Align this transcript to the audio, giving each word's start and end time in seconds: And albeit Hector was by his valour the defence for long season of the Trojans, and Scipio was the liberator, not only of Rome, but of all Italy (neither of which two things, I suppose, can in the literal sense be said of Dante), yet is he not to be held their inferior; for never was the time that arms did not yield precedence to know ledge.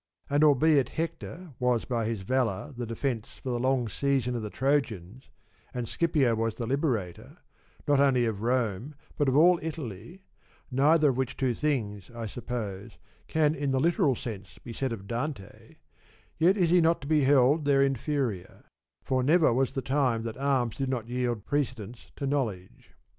And 0.31 0.43
albeit 0.43 0.89
Hector 0.89 1.53
was 1.59 1.85
by 1.85 2.05
his 2.07 2.21
valour 2.23 2.73
the 2.75 2.87
defence 2.87 3.37
for 3.43 3.59
long 3.59 3.87
season 3.87 4.35
of 4.35 4.41
the 4.41 4.49
Trojans, 4.49 5.29
and 5.75 5.87
Scipio 5.87 6.33
was 6.33 6.55
the 6.55 6.65
liberator, 6.65 7.37
not 7.87 7.99
only 7.99 8.25
of 8.25 8.41
Rome, 8.41 8.95
but 9.15 9.29
of 9.29 9.35
all 9.37 9.59
Italy 9.61 10.23
(neither 10.71 11.09
of 11.09 11.17
which 11.17 11.37
two 11.37 11.53
things, 11.53 12.09
I 12.15 12.25
suppose, 12.25 12.97
can 13.27 13.53
in 13.53 13.69
the 13.69 13.79
literal 13.79 14.15
sense 14.15 14.57
be 14.57 14.73
said 14.73 14.91
of 14.91 15.05
Dante), 15.05 15.75
yet 16.39 16.57
is 16.57 16.71
he 16.71 16.81
not 16.81 17.01
to 17.01 17.07
be 17.07 17.23
held 17.25 17.65
their 17.65 17.83
inferior; 17.83 18.63
for 19.03 19.21
never 19.21 19.53
was 19.53 19.73
the 19.73 19.83
time 19.83 20.23
that 20.23 20.35
arms 20.35 20.77
did 20.77 20.89
not 20.89 21.09
yield 21.09 21.45
precedence 21.45 22.09
to 22.15 22.25
know 22.25 22.45
ledge. 22.45 22.89